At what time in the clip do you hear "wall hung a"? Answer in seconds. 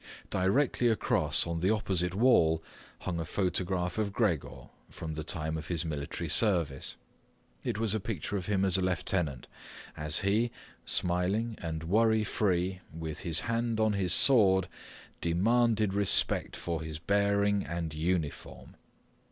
2.15-3.23